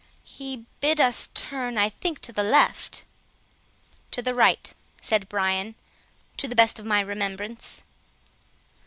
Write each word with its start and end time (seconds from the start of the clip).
He 0.25 0.65
bid 0.79 0.99
us 0.99 1.29
turn, 1.35 1.77
I 1.77 1.87
think 1.87 2.21
to 2.21 2.33
the 2.33 2.41
left." 2.41 3.03
"To 4.09 4.23
the 4.23 4.33
right," 4.33 4.73
said 4.99 5.29
Brian, 5.29 5.75
"to 6.37 6.47
the 6.47 6.55
best 6.55 6.79
of 6.79 6.87
my 6.87 7.01
remembrance." 7.01 7.83